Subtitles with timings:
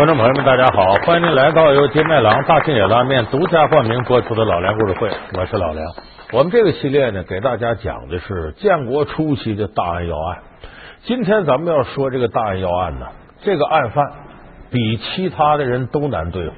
[0.00, 0.94] 观众朋友们，大家好！
[1.04, 5.86] 欢迎您来到由金麦郎大庆野拉面独家冠名播出的老梁故事会，我是老梁。
[6.32, 10.38] 我们这个系列呢，给大家讲的是建国初期的大案要案。
[11.02, 13.08] 今天咱们要说这个大案要案呢，
[13.42, 14.06] 这个案犯
[14.70, 16.54] 比其他的人都难对付。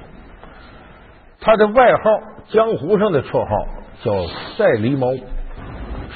[1.41, 2.01] 他的外号，
[2.47, 3.65] 江湖上的绰号
[4.05, 5.21] 叫赛狸猫，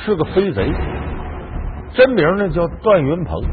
[0.06, 0.72] 是个飞贼。
[1.94, 3.44] 真名呢叫段云鹏。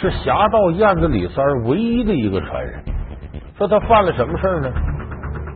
[0.00, 2.82] 是侠盗燕子李三唯一的一个传人。
[3.56, 4.68] 说他犯了什么事呢？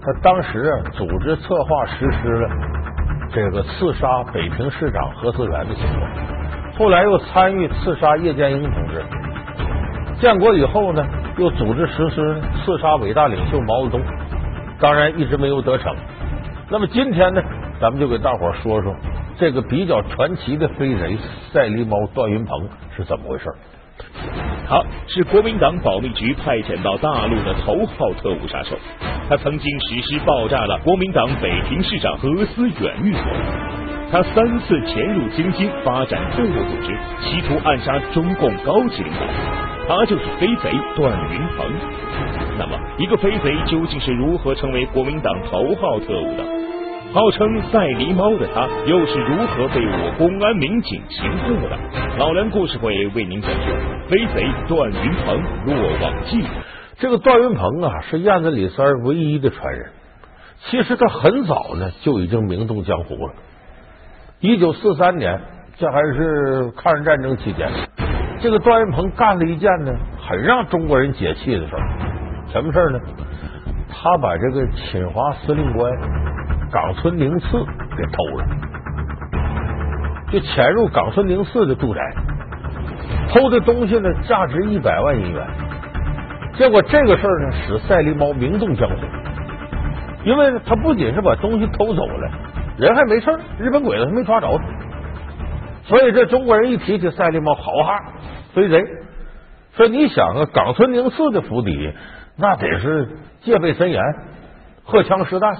[0.00, 2.48] 他当时啊，组织策划实施了
[3.30, 9.02] 这个刺杀北平市长何思源的行动，后来又参与刺杀叶剑英同志。
[10.20, 11.04] 建国以后呢，
[11.36, 14.00] 又组织实施刺杀伟大领袖毛泽东，
[14.80, 15.94] 当然一直没有得逞。
[16.70, 17.42] 那么今天呢，
[17.80, 18.94] 咱们就给大伙说说
[19.36, 21.18] 这个比较传奇的飞贼
[21.52, 23.44] 赛狸猫段云鹏是怎么回事。
[24.68, 28.76] 他是国民党保密局派遣到大陆的头号特务杀手，
[29.28, 33.22] 他曾经实施爆炸了国民党北平市长何思远寓所，
[34.12, 39.20] 他三次潜入京津发展特务组织，企图暗杀中共高级领导，
[39.88, 41.66] 他就是飞贼段云鹏。
[42.58, 46.44] 那么，一个飞贼究竟是如何成为国民党头号特务的？
[47.10, 51.78] 号称赛狸猫的他，又是如何被我公安民警擒获的？
[52.18, 53.60] 老梁故事会为您讲述
[54.08, 56.44] 飞贼段云鹏落网记。
[56.98, 59.90] 这个段云鹏啊，是燕子李三唯一的传人。
[60.66, 63.32] 其实他很早呢就已经名动江湖了。
[64.40, 65.40] 一九四三年，
[65.78, 67.70] 这还是抗日战争期间，
[68.40, 71.88] 这个段云鹏干了一件呢很让中国人解气的事儿。
[72.52, 73.00] 什么事呢？
[73.90, 75.90] 他把这个侵华司令官。
[76.70, 77.46] 冈村宁次
[77.96, 78.44] 给偷了，
[80.30, 82.00] 就潜入冈村宁次的住宅，
[83.30, 85.46] 偷的东西呢价值一百万银元。
[86.54, 88.96] 结果这个事儿呢使赛利猫名动江湖，
[90.24, 92.30] 因为他不仅是把东西偷走了，
[92.76, 94.64] 人还没事日本鬼子还没抓着他。
[95.84, 98.12] 所以这中国人一提起赛利猫，好汉
[98.52, 98.84] 飞贼，
[99.76, 101.92] 说你想啊，冈村宁次的府邸
[102.36, 104.02] 那得是戒备森严，
[104.84, 105.56] 荷枪实弹。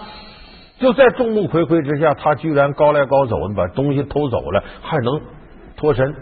[0.78, 5.20] 就在众目睽睽之下，他居然高来高走的把东西偷走了，还能
[5.76, 6.14] 脱身。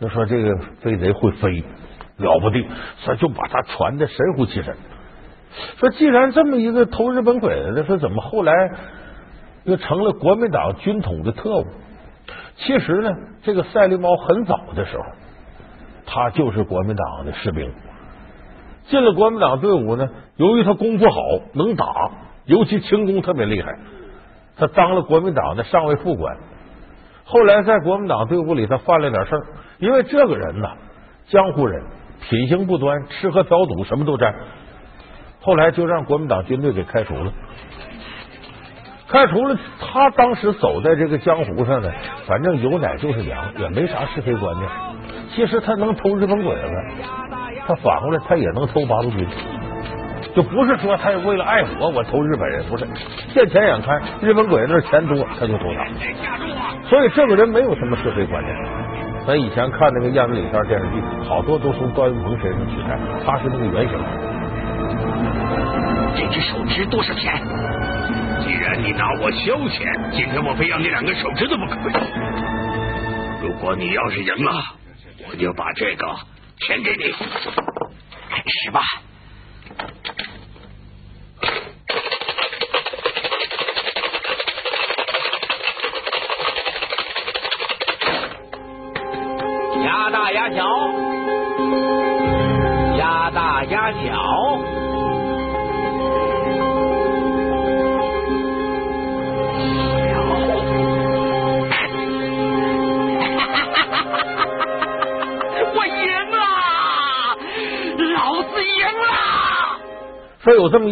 [0.00, 1.64] 就说这个飞贼会飞，
[2.18, 2.66] 了不地，
[2.98, 4.76] 所以就把他传的神乎其神。
[5.78, 8.52] 说既然这么一个偷日本鬼子的，说怎么后来
[9.64, 11.66] 又成了国民党军统的特务？
[12.56, 13.10] 其实呢，
[13.42, 15.04] 这个赛利猫很早的时候，
[16.06, 17.72] 他就是国民党的士兵。
[18.86, 21.20] 进了国民党队伍呢，由于他功夫好，
[21.54, 21.86] 能打。
[22.46, 23.68] 尤其轻功特别厉害，
[24.56, 26.36] 他当了国民党的上尉副官。
[27.24, 29.46] 后来在国民党队伍里，他犯了点事儿，
[29.78, 30.72] 因为这个人呐，
[31.26, 31.82] 江湖人，
[32.28, 34.34] 品行不端，吃喝嫖赌什么都沾。
[35.40, 37.32] 后来就让国民党军队给开除了。
[39.08, 41.90] 开除了，他当时走在这个江湖上呢，
[42.26, 44.68] 反正有奶就是娘，也没啥是非观念。
[45.34, 46.70] 其实他能偷日本鬼子，
[47.66, 49.26] 他反过来他也能偷八路军。
[50.34, 52.84] 就不是说他为了爱国，我投日本人不是，
[53.32, 55.86] 见钱眼开，日本鬼子那钱多，他就投他。
[56.88, 58.54] 所以这个人没有什么是非观念。
[59.26, 63.98] 咱以前看那个燕子李三电视剧，好多都从段云鹏身上取材，他是那个原型。
[66.16, 67.32] 这只手指多少钱？
[68.42, 72.00] 既然你拿我消遣，今天我非要你两根手指头不可。
[73.40, 74.52] 如果你要是赢了，
[75.30, 76.06] 我就把这个
[76.58, 77.12] 钱给你，
[78.28, 78.80] 开始吧。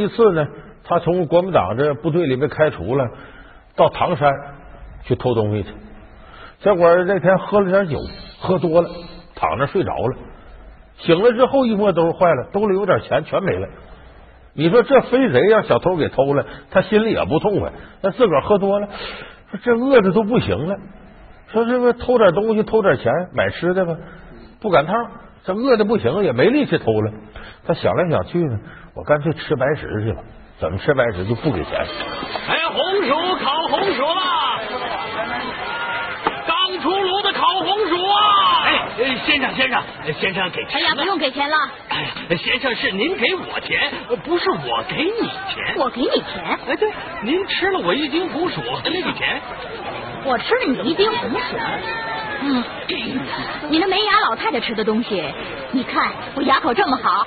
[0.03, 0.47] 一次呢，
[0.85, 3.09] 他从国民党这部队里被开除了，
[3.77, 4.31] 到唐山
[5.05, 5.69] 去偷东西去，
[6.63, 7.99] 结果那天喝了点酒，
[8.41, 8.91] 喝多了。
[9.35, 10.17] 躺着睡着了，
[10.99, 13.67] 醒了之后一摸兜坏了，兜里有点钱全没了。
[14.55, 17.73] 你说这飞贼让小偷给偷了，他心里也不痛快。
[18.03, 18.87] 那自个儿喝多了，
[19.51, 20.77] 说这饿的都不行了，
[21.49, 23.97] 说这个偷点东西偷点钱买吃的吧，
[24.61, 24.95] 不赶趟，
[25.43, 27.13] 这饿的不行，也没力气偷了。
[27.67, 28.61] 他想来想去呢，
[28.95, 30.21] 我干脆吃白食去吧。
[30.59, 31.73] 怎么吃白食就不给钱？
[32.49, 34.23] 哎，红薯烤红薯了，
[36.47, 38.63] 刚出炉的烤红薯啊！
[38.65, 38.89] 哎
[39.27, 39.83] 先生，先生，
[40.21, 40.75] 先生给钱。
[40.75, 41.57] 哎呀，不用给钱了。
[41.89, 43.91] 哎呀，先生是您给我钱，
[44.25, 45.75] 不是我给你钱。
[45.79, 46.59] 我给你钱？
[46.69, 46.93] 哎，对，
[47.23, 49.41] 您吃了我一斤红薯的那个钱。
[50.25, 51.57] 我吃了你一斤红薯。
[52.45, 52.63] 嗯，
[53.69, 55.25] 你那没牙老太太吃的东西，
[55.73, 57.27] 你看我牙口这么好，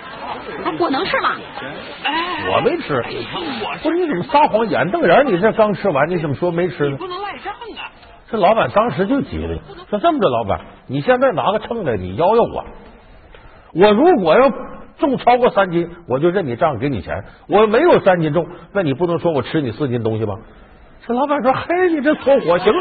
[0.79, 1.35] 我能吃吗？
[2.03, 3.01] 哎，我没吃。
[3.81, 5.25] 不是你怎么撒谎眼瞪眼？
[5.27, 6.97] 你这刚吃完，你怎么说没吃呢？
[6.97, 7.91] 不能赖账啊！
[8.29, 9.59] 这老板当时就急了，
[9.89, 12.65] 说这么着，老板，你现在拿个秤来，你摇摇我。
[13.73, 14.51] 我如果要
[14.97, 17.23] 重超过三斤，我就认你账，给你钱。
[17.47, 20.33] 我没有三斤重，那你不能说我吃你四斤东西吧？
[21.07, 22.73] 这老板说：“嘿，你这搓火行。”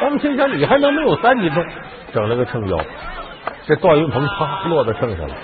[0.00, 1.64] 咱们心想，你还能没有三斤重？
[2.12, 2.78] 整了个秤腰，
[3.66, 5.34] 这段云鹏啪落到秤上了。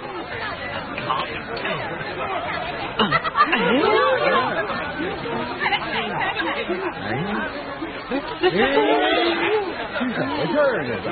[9.99, 10.85] 是怎么回事儿？
[10.85, 11.03] 这个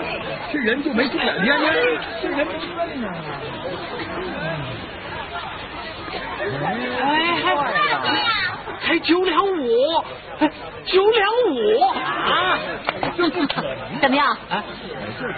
[0.53, 1.67] 这人就没住两天呢？
[2.21, 3.09] 这人不笨呢？
[7.01, 7.07] 哎，
[8.81, 10.05] 才九两五，
[10.85, 12.59] 九两五啊！
[14.01, 14.27] 怎么样？
[14.51, 14.63] 啊，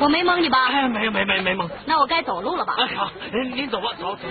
[0.00, 0.69] 我没蒙你吧？
[0.73, 1.69] 哎，没没没没蒙。
[1.85, 2.75] 那我该走路了吧？
[2.79, 3.11] 哎，好，
[3.55, 4.23] 您走吧，走走。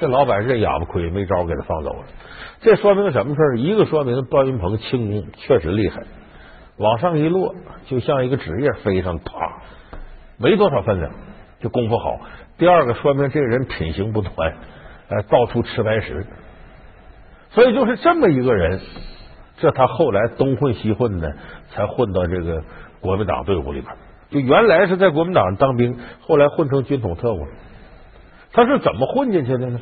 [0.00, 2.04] 这老板认哑巴亏，没招给他放走了。
[2.60, 3.58] 这说明什么事儿？
[3.58, 6.02] 一个说明段云鹏轻功确实厉害，
[6.78, 7.54] 往上一落，
[7.86, 9.62] 就像一个纸叶飞上，啪，
[10.38, 11.12] 没多少分量，
[11.60, 12.18] 就功夫好。
[12.56, 14.32] 第二个说明这个人品行不端，
[15.08, 16.26] 呃，到处吃白食。
[17.50, 18.80] 所以就是这么一个人，
[19.58, 21.36] 这他后来东混西混的，
[21.70, 22.62] 才混到这个
[23.00, 23.94] 国民党队伍里边。
[24.30, 27.52] 就原来是在国民党当兵，后来混成军统特务了。
[28.54, 29.80] 他是怎么混进去的呢？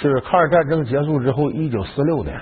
[0.00, 2.40] 是抗日战争结束之后，一九四六年，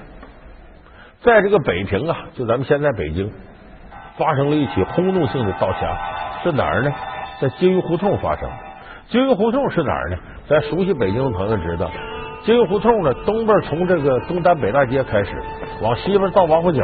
[1.20, 3.30] 在这个北平啊，就咱们现在北京，
[4.16, 5.86] 发生了一起轰动性的盗窃，
[6.44, 6.92] 是哪儿呢？
[7.40, 8.48] 在金鱼胡同发生。
[9.08, 10.16] 金鱼胡同是哪儿呢？
[10.48, 11.90] 咱熟悉北京的朋友知道，
[12.44, 15.42] 金鱼胡同呢，东边从这个东单北大街开始，
[15.82, 16.82] 往西边到王府井，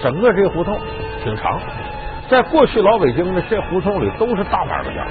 [0.00, 0.78] 整个这胡同
[1.24, 1.60] 挺长。
[2.28, 5.06] 在过去老北京呢，这胡同里都是大买卖家，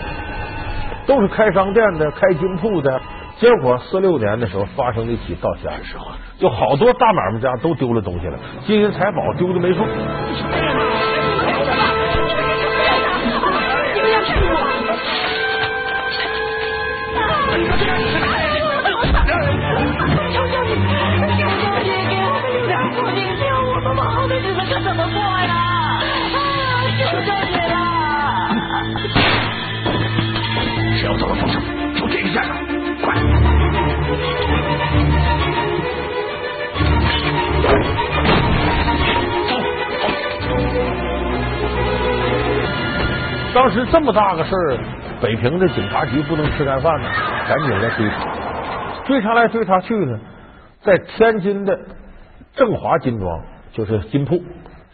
[1.06, 3.02] 都是开商店的、开金铺的。
[3.38, 6.06] 结果四六年的时候发生了一起盗窃案时候，
[6.40, 9.86] 就好多大买卖家都丢了东西了，金银财宝丢的没数。
[31.06, 31.62] 要走了风声，
[31.94, 32.58] 就这个下场，
[33.04, 33.14] 快！
[43.54, 44.78] 当时这么大个事儿，
[45.22, 47.08] 北平的警察局不能吃干饭呢，
[47.48, 48.26] 赶紧来追查。
[49.06, 50.20] 追查来追查去呢，
[50.82, 51.80] 在天津的
[52.56, 53.44] 正华金庄，
[53.74, 54.42] 就是金铺，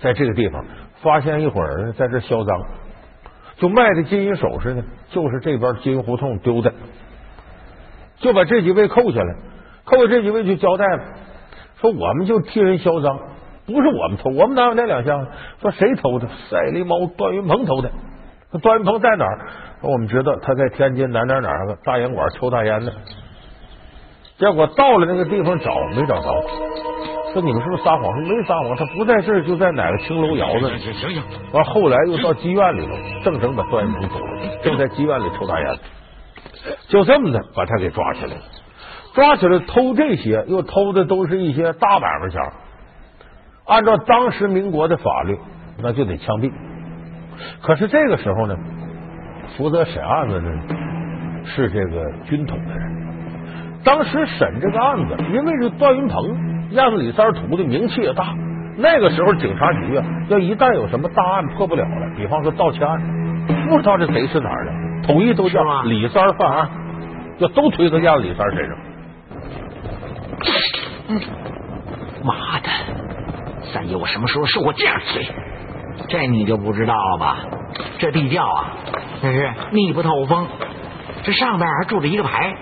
[0.01, 0.61] 在这个地方
[1.01, 2.61] 发现一伙人在这销赃，
[3.61, 6.73] 就卖的金银首饰呢，就是这边金银胡同丢的，
[8.17, 9.35] 就把这几位扣下来，
[9.85, 11.03] 扣下这几位就交代了，
[11.79, 13.19] 说我们就替人销赃，
[13.67, 15.27] 不是我们偷，我们哪有那两箱？
[15.61, 16.27] 说谁偷的？
[16.49, 17.91] 赛狸猫段云鹏偷的。
[18.51, 19.47] 那段云鹏在哪儿？
[19.83, 22.91] 我们知道他在天津哪哪哪个大烟馆抽大烟呢。
[24.39, 26.44] 结果到了那个地方找没找着，
[27.33, 28.04] 说你们是不是撒谎？
[28.04, 30.78] 说没撒谎，他不在这儿，就在哪个青楼窑子。
[30.78, 31.23] 行行行，
[31.54, 35.78] 完后来又到妓院里头，郑成把段云鹏走了，正在妓院里抽大烟。
[36.90, 38.42] 就这么的把他给抓起来了。
[39.14, 42.40] 抓起来偷这些，又偷的都是一些大买卖家。
[43.66, 45.38] 按照当时民国的法律，
[45.81, 46.52] 那就得枪毙。
[47.61, 48.56] 可是这个时候呢，
[49.57, 50.52] 负责审案子的
[51.45, 52.92] 是这个军统的人。
[53.83, 58.33] 当时审这个案子，因为是段云鹏燕子李三徒弟名气也大，
[58.78, 62.99] 那个时候警察局啊，要一旦有什么大案破不了了，比方说盗窃案，
[63.69, 64.71] 不知道这贼是哪儿的，
[65.06, 66.69] 统一都叫李三犯案，
[67.37, 68.78] 就都推到燕子李三身上。
[72.23, 72.69] 妈的！
[73.73, 75.28] 三爷，我什么时候受过这样罪？
[76.07, 77.37] 这你就不知道了吧？
[77.97, 78.71] 这地窖啊，
[79.21, 80.47] 那是密不透风，
[81.23, 82.56] 这上边还住着一个牌，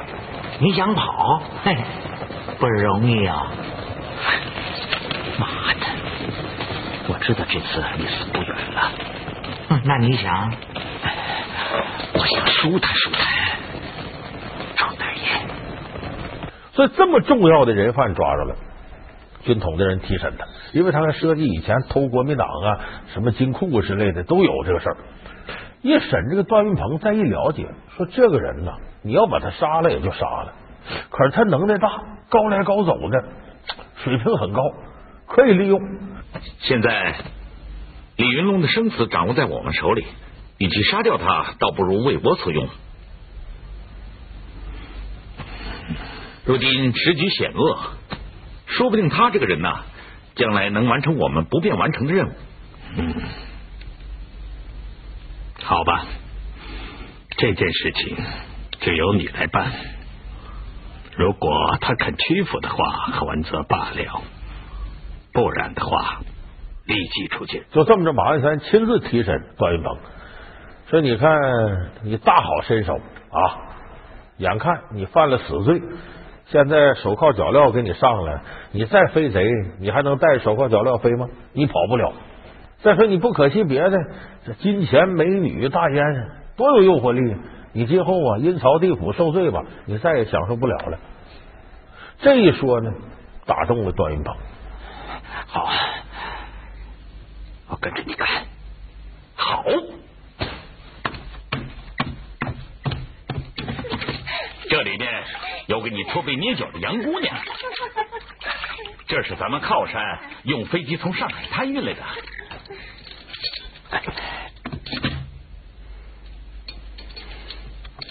[0.59, 1.77] 你想跑，嘿，
[2.57, 3.51] 不容易啊！
[5.39, 5.85] 妈的！
[7.11, 8.91] 我知道这次离死不远了。
[9.69, 10.53] 嗯，那你想？
[12.13, 13.21] 我想舒坦舒坦，
[14.75, 15.21] 庄大爷。
[16.73, 18.55] 所以这么重要的人犯抓着了，
[19.41, 22.79] 军统的人提审他，因为他们设计以前偷国民党啊、
[23.11, 24.97] 什么金库啊之类的都有这个事儿。
[25.81, 27.65] 一审这个段云鹏，再一了解，
[27.97, 30.53] 说这个人呢，你要把他杀了也就杀了，
[31.09, 31.89] 可是他能耐大，
[32.29, 33.23] 高来高走的，
[34.03, 34.61] 水平很高，
[35.25, 35.79] 可以利用。
[36.59, 37.15] 现在
[38.17, 40.05] 李云龙的生死掌握在我们手里，
[40.57, 42.67] 与其杀掉他，倒不如为我所用。
[46.45, 47.79] 如今时局险恶，
[48.65, 49.83] 说不定他这个人呐，
[50.35, 52.31] 将来能完成我们不便完成的任务。
[52.97, 53.13] 嗯
[55.61, 56.05] 好吧，
[57.37, 58.17] 这件事情
[58.79, 59.71] 就由你来办。
[61.15, 64.23] 如果他肯屈服的话，还则罢了；
[65.39, 66.19] 不然的话，
[66.85, 67.63] 立即出境。
[67.71, 69.97] 就这么着，马万三亲自提审段云鹏，
[70.89, 71.39] 说：“你看
[72.03, 73.39] 你大好身手啊，
[74.37, 75.81] 眼看你犯了死罪。”
[76.47, 78.41] 现在手铐脚镣给你上了，
[78.73, 79.47] 你再飞贼，
[79.79, 81.29] 你还能带着手铐脚镣飞吗？
[81.53, 82.11] 你跑不了。
[82.81, 83.97] 再说你不可惜别的，
[84.45, 86.03] 这金钱、美女、大烟，
[86.57, 87.37] 多有诱惑力。
[87.71, 90.97] 你今后啊，阴曹地府受罪吧，你再也享受不了了。
[92.17, 92.91] 这一说呢，
[93.45, 94.35] 打动了段云鹏。
[95.47, 95.71] 好，
[97.67, 98.27] 我跟着你干。
[99.35, 99.63] 好。
[104.69, 105.23] 这里面
[105.67, 107.35] 有个你搓背捏脚的杨姑娘，
[109.07, 112.03] 这是咱们靠山用飞机从上海滩运来的。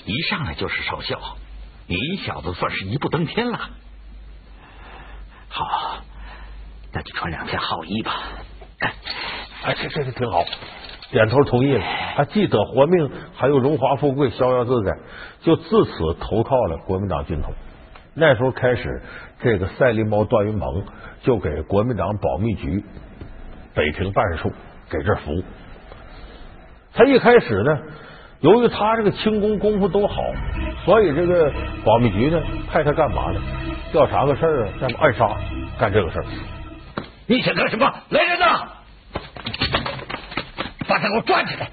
[0.04, 1.38] 一上来就是少校，
[1.86, 3.70] 你小子算是一步登天了。
[5.48, 6.02] 好，
[6.92, 8.12] 那就穿两件好衣吧。
[9.62, 10.42] 哎，这这这挺好。
[11.10, 11.84] 点头同意了，
[12.16, 14.92] 他既得活命，还有荣华富贵，逍遥自在，
[15.42, 17.52] 就自此投靠了国民党军统。
[18.14, 19.02] 那时候开始，
[19.40, 20.84] 这个赛狸猫段云鹏
[21.22, 22.82] 就给国民党保密局
[23.74, 24.52] 北平办事处
[24.90, 25.42] 给这儿服务。
[26.94, 27.78] 他一开始呢，
[28.40, 30.22] 由于他这个轻功功夫都好，
[30.84, 31.52] 所以这个
[31.84, 33.40] 保密局呢派他干嘛呢？
[33.92, 35.30] 调查个事儿啊，在暗杀，
[35.78, 36.24] 干这个事儿。
[37.30, 37.92] 你想干什么？
[38.08, 38.68] 来人呐！
[40.88, 41.68] 把他给我抓起来！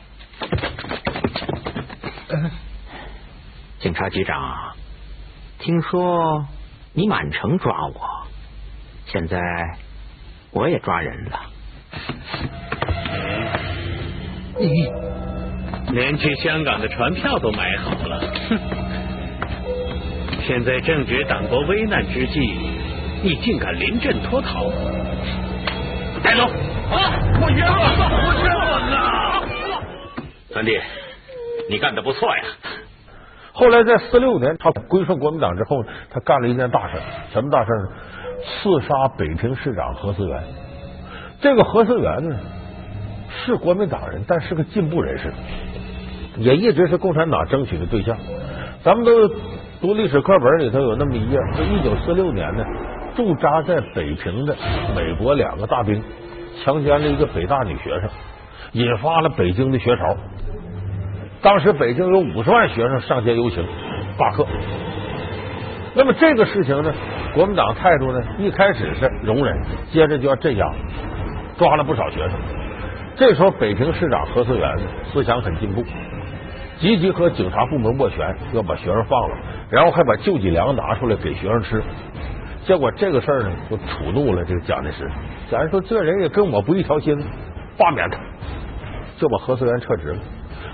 [3.79, 4.75] 警察局长，
[5.59, 6.45] 听说
[6.91, 8.27] 你满城抓我，
[9.05, 9.39] 现在
[10.51, 11.39] 我也抓人了。
[14.59, 14.67] 你
[15.93, 18.19] 连去香港的船票都买好了，
[18.49, 18.59] 哼！
[20.45, 22.41] 现在正值党国危难之际，
[23.23, 24.69] 你竟敢临阵脱逃！
[26.25, 26.41] 带走！
[26.41, 26.49] 啊！
[27.39, 27.77] 我冤枉！
[28.25, 29.43] 我冤枉啊！
[30.51, 30.75] 三弟，
[31.69, 32.43] 你干的不错呀。
[33.53, 36.97] 后来在四六年，他归顺国民党之后，他干了一件大事，
[37.31, 37.89] 什么大事呢？
[38.41, 40.43] 刺杀北平市长何思源。
[41.41, 42.35] 这个何思源呢，
[43.45, 45.31] 是国民党人，但是个进步人士，
[46.37, 48.17] 也一直是共产党争取的对象。
[48.83, 49.27] 咱们都
[49.79, 52.65] 读历史课本里头有那么一页，说一九四六年呢，
[53.15, 54.55] 驻扎在北平的
[54.95, 56.03] 美国两个大兵。
[56.63, 58.09] 强奸了一个北大女学生，
[58.71, 60.15] 引发了北京的学潮。
[61.41, 63.61] 当时北京有五十万学生上街游行
[64.17, 64.47] 罢课。
[65.93, 66.93] 那么这个事情呢，
[67.33, 69.53] 国民党态度呢，一开始是容忍，
[69.91, 70.65] 接着就要镇压，
[71.57, 72.31] 抓了不少学生。
[73.17, 74.77] 这时候北平市长何思源
[75.11, 75.83] 思想很进步，
[76.79, 79.37] 积极和警察部门斡旋，要把学生放了，
[79.69, 81.83] 然后还把救济粮拿出来给学生吃。
[82.65, 85.07] 结果这个事儿呢，就触怒了这个蒋介石。
[85.51, 87.15] 蒋介石说：“这人也跟我不一条心，
[87.77, 88.17] 罢免他，
[89.17, 90.19] 就把何思源撤职了。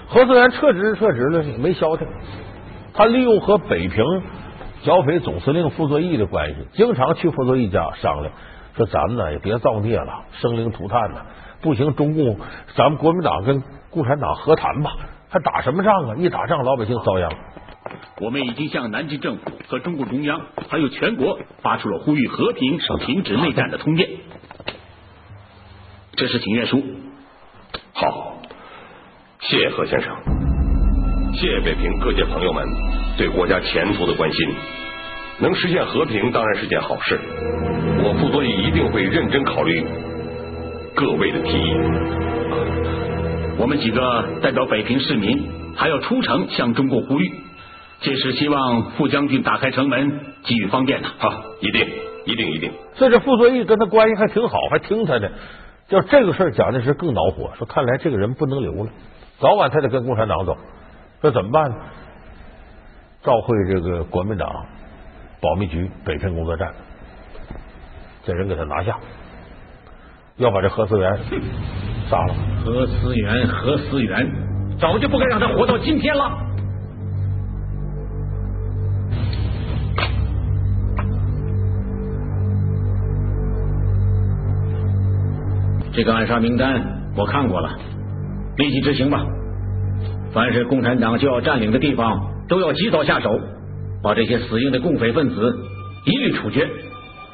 [0.07, 2.07] 何思源撤职撤职了，没消停。
[2.93, 4.05] 他利用和北平
[4.83, 8.33] 剿匪总司令傅作义的关系，经常去傅作义家商量，
[8.77, 11.21] 说咱们呢也别造孽了，生灵涂炭呢。
[11.61, 12.37] 不行，中共
[12.75, 14.91] 咱们国民党跟共产党和谈吧，
[15.29, 16.15] 还打什么仗啊？
[16.15, 17.29] 一打仗，老百姓遭殃。”
[18.19, 24.09] 我们已经向南京政府和中共中央还有全国发出了呼吁和平、停止内战的通电。
[26.15, 26.83] 这是请愿书。
[27.93, 28.37] 好，
[29.39, 30.15] 谢谢何先生，
[31.33, 32.63] 谢谢北平各界朋友们
[33.17, 34.49] 对国家前途的关心。
[35.39, 37.19] 能实现和平当然是件好事，
[38.03, 39.83] 我傅作义一定会认真考虑
[40.93, 41.71] 各位的提议。
[43.57, 47.31] 我们几个代表北平市民还要出城向中共呼吁。
[48.01, 51.07] 届时希望傅将军打开城门，给予方便的。
[51.19, 51.31] 好，
[51.61, 51.87] 一定，
[52.25, 52.71] 一定，一定。
[52.95, 55.31] 所以这傅作义跟他关系还挺好，还听他的。
[55.87, 58.89] 就这个事儿，蒋介石更恼火，说看来这个人不能留了，
[59.39, 60.57] 早晚他得跟共产党走。
[61.21, 61.75] 说怎么办呢？
[63.23, 64.49] 召会这个国民党
[65.39, 66.73] 保密局北平工作站，
[68.25, 68.97] 这人给他拿下，
[70.37, 71.19] 要把这何思源
[72.09, 72.33] 杀了。
[72.65, 74.27] 何思源，何思源。
[74.79, 76.50] 早就不该让他活到今天了。
[85.93, 87.69] 这个暗杀名单我看过了，
[88.57, 89.25] 立即执行吧。
[90.33, 93.37] 凡是共产党就要占领的地方，都要及早下手，
[94.01, 95.59] 把这些死硬的共匪分子
[96.05, 96.69] 一律处决，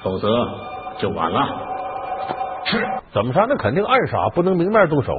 [0.02, 0.28] 否则
[1.00, 1.48] 就晚了。
[2.66, 2.84] 是，
[3.14, 3.46] 怎么杀？
[3.48, 5.14] 那肯定暗杀，不能明面动手。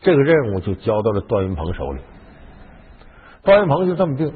[0.00, 2.00] 这个任务就交到了段云鹏手里。
[3.44, 4.32] 段云鹏就这么定，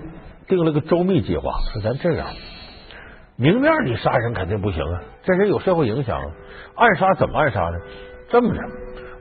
[0.46, 2.26] 定了个周密计划，说咱这样，
[3.36, 6.20] 明面你杀人肯定不行啊，这人有社会影响。
[6.76, 7.78] 暗杀怎么暗杀呢？
[8.32, 8.60] 这么着，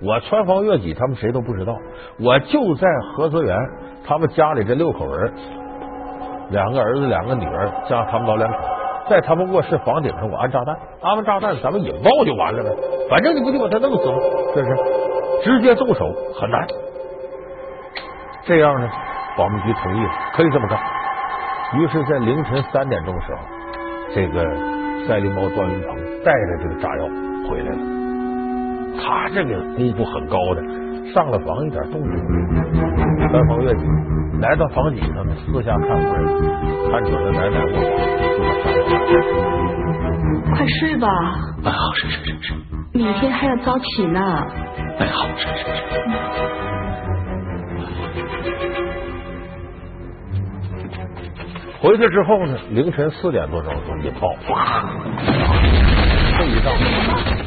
[0.01, 1.77] 我穿房越脊，他们谁都不知道。
[2.17, 3.57] 我就在何泽元
[4.07, 5.33] 他们家里这六口人，
[6.49, 8.57] 两个儿子，两个女儿，加上他们老两口，
[9.09, 12.69] 在他们卧室房顶上，我安炸弹，安完炸弹，咱们引爆就完了呗。
[13.09, 14.17] 反正你不就把他弄死吗？
[14.55, 14.75] 这是
[15.43, 16.65] 直接动手很难。
[18.45, 18.89] 这样呢，
[19.37, 20.79] 保密局同意了，可以这么干。
[21.77, 23.41] 于是，在凌晨三点钟的时候，
[24.15, 24.41] 这个
[25.05, 27.03] 赛利猫段云鹏带着这个炸药
[27.49, 28.00] 回来了。
[28.99, 30.61] 他这个功夫很高的，
[31.13, 32.39] 上了房一点动静没
[32.79, 33.85] 有，三房越脊，
[34.41, 36.25] 来到房顶上，四下看无人，
[36.91, 37.93] 看准了奶奶卧房，
[38.27, 38.75] 就把炸药
[40.45, 41.07] 打快睡吧，
[41.63, 42.57] 哎，好，睡睡睡睡，
[42.93, 44.19] 明天还要早起呢。
[44.99, 45.71] 哎，好，睡睡睡。
[51.81, 54.85] 回去之后呢，凌晨四点多钟就引爆，哗！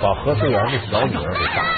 [0.01, 1.71] 把何思源的小女儿给杀了，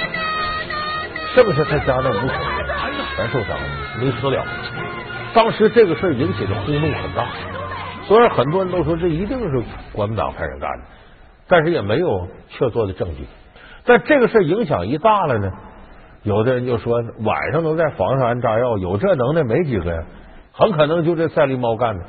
[1.34, 2.66] 剩下他家那五口人
[3.14, 3.64] 全受伤了，
[4.00, 4.44] 没死了。
[5.34, 7.26] 当时这个事引起的轰动很大，
[8.06, 9.62] 虽然很多人都说这一定是
[9.92, 10.84] 国民党派人干的，
[11.46, 13.26] 但是也没有确凿的证据。
[13.84, 15.52] 但这个事影响一大了呢，
[16.22, 20.02] 有的人就说晚上能在房上安炸药，有这能耐没几个呀，
[20.52, 22.04] 很可能就这赛利猫干的。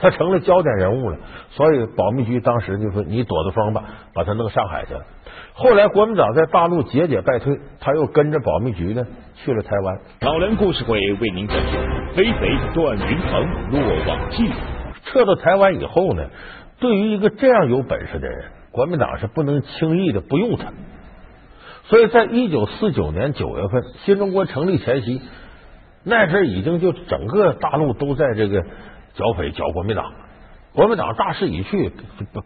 [0.00, 1.18] 他成了焦点人物了，
[1.50, 3.84] 所以保密局当时就说：“你躲着风吧，
[4.14, 5.02] 把他弄上海去了。”
[5.52, 9.98] 后来国民党在大陆节节败退，他又跟着保密局呢去了台湾。
[10.22, 11.76] 老梁故事会为您讲述
[12.16, 14.50] 飞贼段云鹏落网记。
[15.04, 16.24] 撤到台湾以后呢，
[16.78, 20.72] 对于一个这样有本事的人，国民党是不能轻易的不用他。
[21.84, 25.20] 所以在一九四九年九月份，新中国成立前夕，
[26.04, 28.64] 那阵已经就整个大陆都在这个。
[29.14, 30.12] 剿匪剿国民党，
[30.74, 31.90] 国民党大势已去，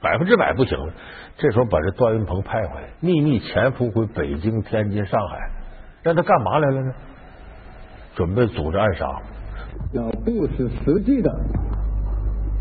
[0.00, 0.92] 百分之百不行了。
[1.37, 5.50] 这时候把这段云鹏派回来，秘密潜伏回北京、天津、上海，
[6.03, 6.92] 让他干嘛来了呢？
[8.14, 9.07] 准备组织暗杀。
[9.92, 11.31] 要不是实际的，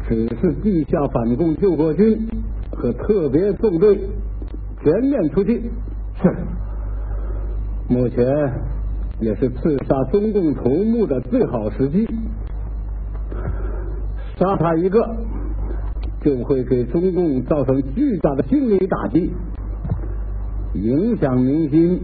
[0.07, 2.27] 只是地下反共救国军
[2.71, 3.97] 和特别纵队
[4.83, 5.69] 全面出击。
[6.21, 6.29] 是，
[7.87, 8.25] 目前
[9.19, 12.07] 也是刺杀中共头目的最好时机。
[14.37, 15.15] 杀他一个，
[16.21, 19.31] 就会给中共造成巨大的心理打击，
[20.73, 22.01] 影响民心，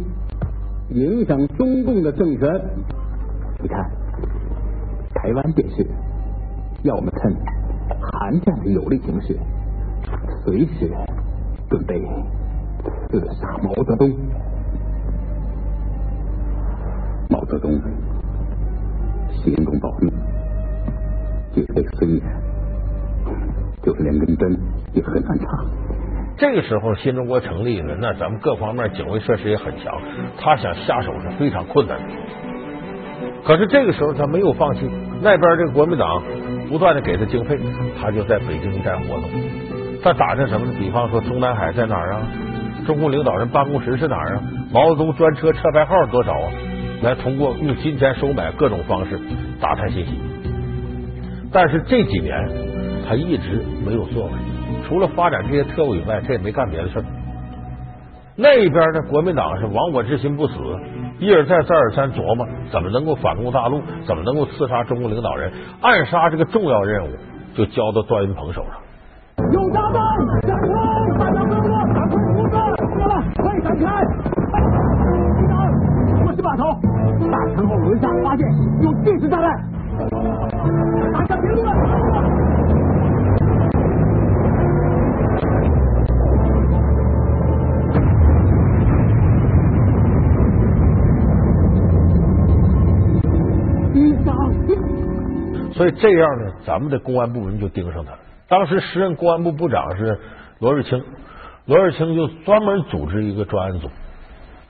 [0.90, 2.62] 影响中共的政权。
[3.62, 3.90] 你看，
[5.16, 5.86] 台湾便是，
[6.84, 7.36] 要我们趁
[8.02, 9.38] 韩战的有利形势，
[10.44, 10.92] 随时
[11.70, 12.00] 准备
[13.10, 14.12] 刺杀毛泽东。
[17.30, 17.72] 毛泽东
[21.68, 22.26] 这个孙子，
[23.84, 24.58] 就是连根针
[24.94, 25.46] 也很难插。
[26.38, 29.94] 这个时候，新中国成立了，那咱们各方面警卫设施也很强，
[30.38, 32.06] 他想下手是非常困难的。
[33.44, 34.90] 可是这个时候他没有放弃，
[35.22, 36.24] 那边这个国民党
[36.70, 37.60] 不断的给他经费，
[38.00, 39.30] 他就在北京一带活动。
[40.02, 40.74] 他打听什么呢？
[40.80, 42.22] 比方说中南海在哪儿啊？
[42.88, 44.44] 中共领导人办公室是哪儿啊？
[44.72, 46.52] 毛泽东专车车牌号多少啊？
[47.02, 49.20] 来通过用金钱收买各种方式
[49.60, 50.12] 打探信息。
[51.52, 52.36] 但是这几年
[53.08, 54.32] 他一直没有作为，
[54.88, 57.06] 除了发展这些特务以外，他也没干别的事儿。
[58.36, 60.54] 那边呢，国民党是亡我之心不死，
[61.20, 67.10] 一而再再而三琢磨怎么能够反攻大陆，怎么能够刺杀中共领导人，暗杀这个重要任务
[67.56, 68.80] 就交到段云鹏手上。
[69.52, 70.02] 有炸弹！
[70.48, 70.68] 闪开！
[71.18, 72.56] 大家不要乱打开胡子！
[72.96, 74.06] 过来，快闪开！
[75.36, 75.54] 队长，
[76.26, 76.64] 我是把头，
[77.32, 78.48] 大城后轮下发现
[78.82, 79.69] 有定时炸弹。
[95.80, 98.18] 所以这样呢，咱们的公安部门就盯上他了。
[98.50, 100.20] 当时时任公安部部长是
[100.60, 101.02] 罗日清，
[101.68, 103.88] 罗日清就专门组织一个专案组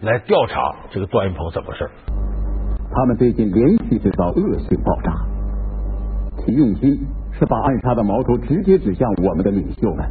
[0.02, 1.90] 来调查这个段云鹏怎么回事
[2.94, 5.12] 他们最近连续制造恶性爆炸，
[6.46, 10.06] 其用心是把暗杀的矛头直接指向我们的领袖们。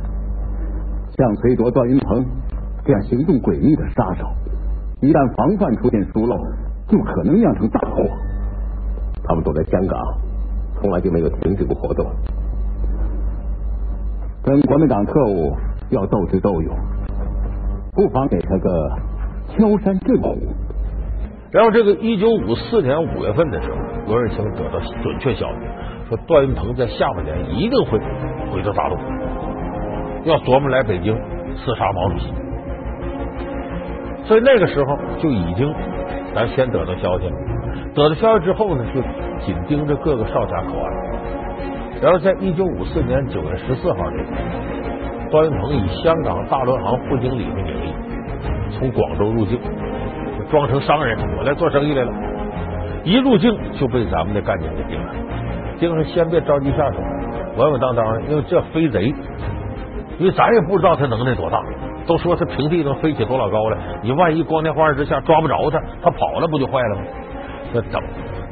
[1.17, 2.27] 像崔卓、段云鹏
[2.85, 4.27] 这样行动诡秘的杀手，
[5.01, 6.37] 一旦防范出现疏漏，
[6.89, 8.03] 就可能酿成大祸。
[9.23, 9.97] 他们躲在香港，
[10.81, 12.07] 从来就没有停止过活动。
[14.43, 15.55] 跟国民党特务
[15.91, 16.75] 要斗智斗勇，
[17.93, 18.91] 不妨给他个
[19.49, 20.39] 敲山震虎。
[21.51, 25.61] 然后，这个一九五四年五月份的时候，罗瑞卿得到准确消息，
[26.09, 27.99] 说段云鹏在下半年一定会
[28.53, 28.97] 回到大陆，
[30.25, 31.15] 要琢磨来北京
[31.57, 32.33] 刺杀毛主席。
[34.25, 35.75] 所以那个时候就已经，
[36.35, 37.37] 咱先得到消息了。
[37.99, 39.03] 得了消息之后呢，就
[39.45, 40.93] 紧盯着各个哨卡口岸。
[42.01, 47.93] 然后，在一九五四年九月十四号这天，段云鹏以香港大轮行副经理的名义
[48.71, 49.59] 从广州入境。
[50.49, 52.13] 装成商人，我来做生意来了。
[53.05, 55.15] 一入境就被咱们的干警给盯上，
[55.79, 56.99] 盯上先别着急下手，
[57.57, 59.13] 稳稳当当的，因为这飞贼，
[60.19, 61.61] 因为咱也不知道他能耐多大。
[62.07, 67.03] 都说他平地能飞起多老高来，你万一光天化日之下抓不着他，他跑了不就坏了吗？
[67.73, 68.03] 那等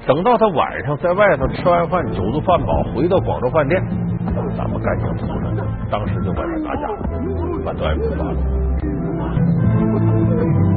[0.06, 3.82] 等到他晚上在外头吃完饭酒足饭饱，回到广州饭店，
[4.56, 5.56] 咱们干警不能
[5.90, 6.88] 当时就把他打假，
[7.64, 8.36] 把段云放了。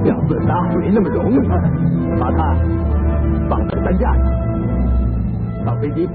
[0.05, 1.37] 要自杀没那么容易，
[2.19, 2.55] 把他
[3.49, 4.23] 绑在担架上，
[5.65, 6.07] 到飞机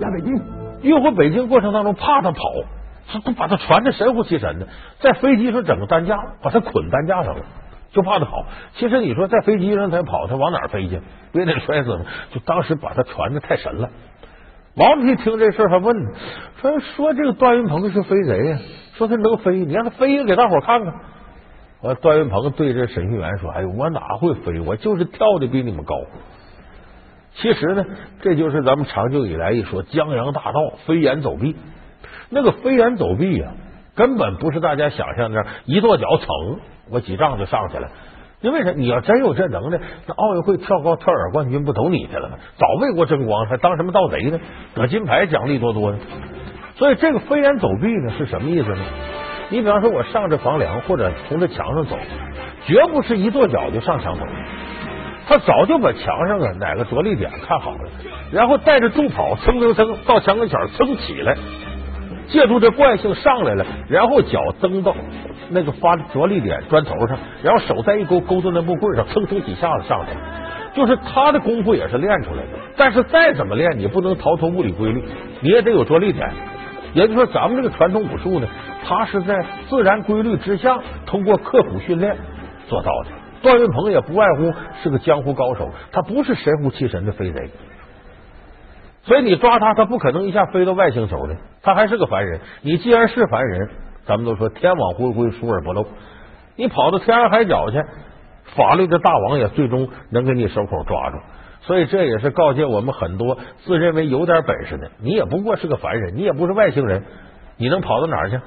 [0.00, 0.34] 下北京。
[0.82, 2.42] 运回北京过程当中，怕他跑，
[3.08, 4.66] 他都把他传的神乎其神的，
[4.98, 7.44] 在飞机上整个担架，把他捆担架上了，
[7.92, 8.44] 就怕他跑。
[8.74, 11.00] 其实你说在飞机上他跑，他往哪飞去？
[11.30, 12.04] 不也得摔死吗？
[12.30, 13.90] 就当时把他传的太神了。
[14.74, 15.94] 王主席听这事还问
[16.60, 18.58] 说说这个段云鹏是飞贼呀，
[18.94, 20.94] 说他能飞，你让他飞一个给大伙看看。
[21.82, 24.60] 完，段云鹏对这审讯员说：“哎呦，我哪会飞？
[24.60, 25.96] 我就是跳的比你们高。
[27.34, 27.84] 其实呢，
[28.20, 31.56] 这就是咱们长久以来一说江洋大盗飞檐走壁。
[32.30, 33.48] 那个飞檐走壁呀，
[33.94, 36.58] 根本不是大家想象的一跺脚，噌，
[36.92, 37.88] 我几丈就上去了。
[38.40, 38.72] 因为啥？
[38.72, 42.36] 你要真有这能耐，那奥运会跳高跳远冠军不都你的了吗？
[42.56, 44.38] 早为国争光，还当什么盗贼呢？
[44.74, 45.98] 得金牌奖励多多呢。
[46.76, 48.78] 所以这个飞檐走壁呢，是什么意思呢？”
[49.50, 51.96] 你比方说，我上这房梁或者从这墙上走，
[52.66, 54.24] 绝不是一跺脚就上墙头。
[55.28, 57.90] 他早就把墙上啊哪个着力点看好了，
[58.32, 61.36] 然后带着助跑蹭蹭蹭到墙跟前蹭起来，
[62.32, 64.94] 借助这惯性上来了，然后脚蹬到
[65.50, 70.20] 那个发着力点砖头上，然后手再一勾勾到那木棍上，蹭蹭几下子上来了。
[70.74, 75.04] 就是他的功夫也是练出来的，但是再怎么练，你不能逃脱物理规律，
[75.42, 76.30] 你也得有着力点。
[76.94, 78.48] 也就是说，咱们这个传统武术呢，
[78.82, 79.34] 它是在
[79.68, 82.16] 自然规律之下，通过刻苦训练
[82.68, 83.10] 做到的。
[83.42, 87.50] 段云鹏也不外乎是个江湖高手，他不是神乎其神的飞贼，
[89.04, 92.40] 所以你抓他，他不可能一下飞到外星球的，他还是个凡人。
[92.62, 93.68] 你既然是凡人，
[94.06, 95.86] 咱们都说天网恢恢，疏而不漏，
[96.56, 97.82] 你跑到天涯海角去，
[98.54, 101.18] 法律的大王也最终能给你手口抓住。
[101.62, 107.04] 所以这也是告诫我们很多自认为有点本事的，你也不过是个凡人，你也不是外星人，
[107.56, 108.40] 你能跑到哪儿去？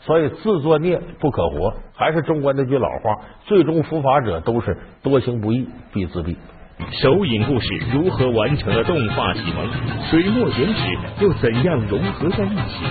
[0.00, 6.36] 所以自作孽不可活，还是中国那句老话：最终伏法者都是多行不义必自毙。
[6.90, 9.68] 手影故事如何完成了动画启蒙？
[10.10, 12.84] 水墨剪纸又怎样融合在一起？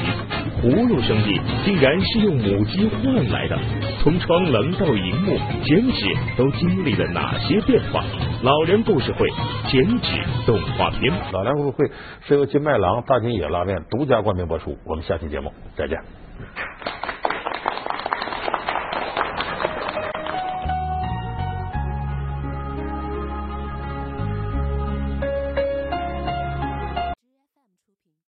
[0.61, 3.57] 葫芦生意竟然是用母鸡换来的。
[4.01, 8.03] 从窗棱到荧幕，剪纸都经历了哪些变化？
[8.43, 9.27] 老人故事会
[9.67, 10.11] 剪纸
[10.45, 11.13] 动画片。
[11.31, 11.91] 老梁故事会
[12.27, 14.77] 是由金麦郎大金野拉面独家冠名播出。
[14.85, 15.97] 我们下期节目再见。